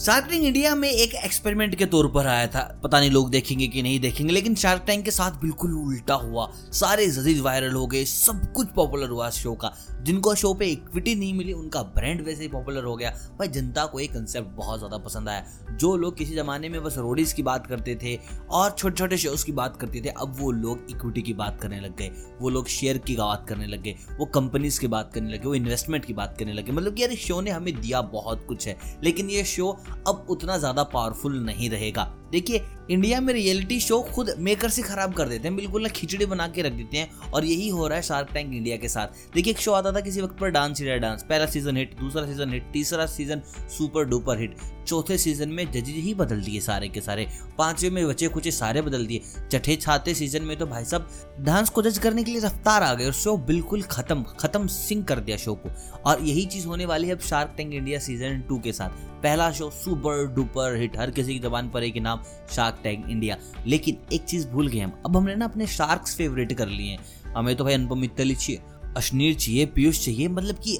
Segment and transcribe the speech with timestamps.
[0.00, 3.66] Shark tank India में एक experiment के तौर पर आया था। पता नहीं लोग देखेंगे
[3.66, 7.86] कि नहीं देखेंगे, लेकिन शार्क टैंक के साथ बिल्कुल उल्टा हुआ। सारे जजीज वायरल हो
[7.86, 9.72] गए, सब कुछ पॉपुलर हुआ शो का।
[10.02, 13.86] जिनको शो पे इक्विटी नहीं मिली, उनका ब्रांड वैसे ही पॉपुलर हो गया। भाई, जनता
[13.86, 17.42] को ये कंसेप्ट बहुत ज़्यादा पसंद आया। जो लोग किसी ज़माने में बस रोडीज की
[17.42, 18.18] बात करते थे
[18.50, 21.80] और छोटे छोटे शोज़ की बात करते थे, अब वो लोग इक्विटी की बात करने
[21.80, 22.10] लग गए।
[22.40, 25.54] वो लोग शेयर की बात करने लग गए। वो कंपनीज़ की बात करने लगे वो
[25.54, 28.78] इन्वेस्टमेंट की बात करने लगे मतलब कि यार शो ने हमें दिया बहुत कुछ है।
[29.04, 29.76] लेकिन ये शो
[30.08, 35.12] अब उतना ज़्यादा पावरफुल नहीं रहेगा। देखिए इंडिया में रियलिटी शो खुद मेकर से खराब
[35.14, 37.96] कर देते हैं। बिल्कुल ना खिचड़ी बना के रख देते हैं और यही हो रहा
[37.96, 40.80] है शार्क टैंक इंडिया के साथ। देखिए, एक शो आता था किसी वक्त पर डांस
[40.80, 43.42] इंडिया डांस। पहला सीज़न हिट दूसरा सीज़न हिट तीसरा सीज़न
[43.78, 47.26] सुपर डुपर हिट चौथे सीज़न में जजेज ही बदल दिए सारे के सारे।
[47.58, 49.20] पांचवे में बचे कुछ सारे बदल दिए।
[49.52, 51.08] छठे, छाते सीज़न में तो भाई साहब,
[51.40, 55.04] डांस को जज करने के लिए रफ्तार आ गए और शो बिल्कुल खत्म खत्म सिंह
[55.04, 55.70] कर दिया शो को।
[56.06, 59.50] और यही चीज़ होने वाली है अब shark tank India season two के साथ। पहला
[59.52, 62.17] शो सुपर डुपर हिट हर किसी की जबान पर एक नाम
[62.50, 63.36] शार्क टैग इंडिया
[63.66, 67.32] लेकिन एक चीज़ भूल गए हम। अब हमने ना अपने शार्क्स फेवरेट कर लिए हैं।
[67.34, 68.62] हमें तो भाई अनुपम मित्तल चाहिए,
[68.96, 70.76] अश्नीर चाहिए, पीयूष चाहिए मतलब कि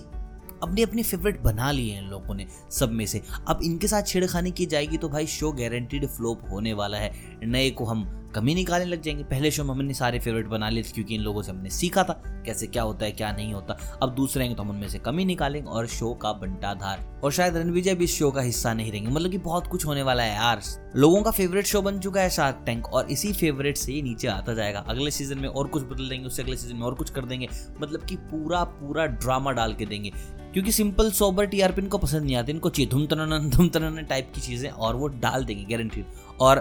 [0.63, 4.51] अपने अपने फेवरेट बना लिए हैं लोगों ने, सब में से। अब इनके साथ छेड़खानी
[4.51, 7.13] की जाएगी तो भाई शो गारंटीड फ्लॉप होने वाला है।
[7.45, 10.83] नए को हम कमी निकालने लग जाएँगे। पहले शो में हमने सारे फेवरेट बना लिए
[10.83, 13.79] थे क्योंकि इन लोगों से हमने सीखा था कैसे क्या होता है, क्या नहीं होता।
[14.03, 17.57] अब दूसरे आएँगे तो हम उनमें से कमी निकालेंगे और शो का बंटाधार। और शायद
[17.57, 20.35] रणविजय भी इस शो का हिस्सा नहीं रहेंगे। मतलब कि बहुत कुछ होने वाला है
[20.35, 20.61] यार।
[20.97, 24.29] लोगों का फेवरेट शो बन चुका है शार्क टैंक और इसी फेवरेट से ही नीचे
[24.29, 27.11] आता जाएगा। अगले सीज़न में और कुछ बदल देंगे, उससे अगले सीज़न में और कुछ
[27.11, 27.49] कर देंगे।
[27.81, 30.13] मतलब कि पूरा पूरा ड्रामा डाल के देंगे।
[30.53, 34.33] क्योंकि सिंपल सोबर टीआरपी इनको पसंद नहीं आती। इनको चाहिए धुम तन धुम तन टाइप
[34.35, 36.05] की चीज़ें और वो डाल देंगे गारंटी
[36.41, 36.59] और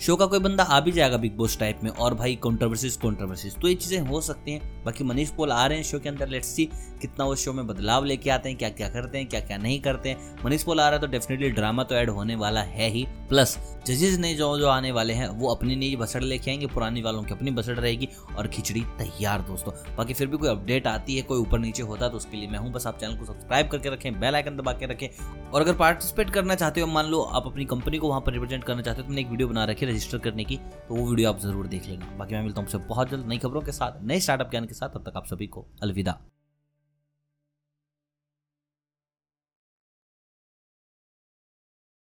[0.00, 3.54] शो का कोई बंदा आ भी जाएगा बिग बॉस टाइप में और भाई कॉन्ट्रोवर्सीज कॉन्ट्रोवर्सीज
[3.54, 6.28] तो ये चीज़ें हो सकती हैं। बाकी मनीष पोल आ रहे हैं शो के अंदर।
[6.28, 6.64] लेट्स सी
[7.00, 9.80] कितना वो शो में बदलाव लेके आते हैं क्या क्या करते हैं क्या क्या नहीं
[9.80, 12.88] करते हैं। मनीष पोल आ रहा है तो डेफिनेटली ड्रामा तो ऐड होने वाला है
[12.90, 16.66] ही। प्लस जजेस ने जो जो आने वाले हैं, वो अपनी नई बसड़ लेके आएँगे,
[16.66, 20.86] पुरानी वालों की अपनी बसड़ रहेगी और खिचड़ी तैयार दोस्तों। बाकी फिर भी कोई अपडेट
[20.86, 23.16] आती है, कोई ऊपर नीचे होता है तो उसके लिए मैं हूँ। बस आप चैनल
[23.16, 25.08] को सब्सक्राइब करके रखें बेल आइकन दबा के रखें।
[25.50, 28.64] और अगर पार्टिसिपेट करना चाहते हो, मान लो आप अपनी कंपनी को वहाँ पर रिप्रेजेंट
[28.64, 30.56] करना चाहते हो तो मैंने एक वीडियो बना रखी रजिस्टर करने की
[30.88, 33.62] तो वो वीडियो आप ज़रूर देख लेना बाकी मैं मिलता हूँ बहुत जल्द नई खबरों
[33.62, 36.18] के साथ, नए स्टार्टअप ज्ञान के साथ, तब तक आप सभी को अलविदा।